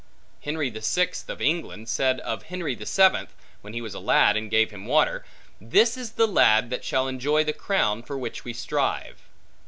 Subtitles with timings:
[0.41, 4.35] Henry the Sixth of England, said of Henry the Seventh, when he was a lad,
[4.35, 5.23] and gave him water,
[5.61, 9.19] This is the lad that shall enjoy the crown, for which we strive.